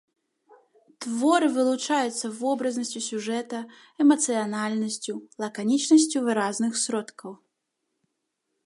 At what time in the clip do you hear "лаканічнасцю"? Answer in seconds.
5.45-6.17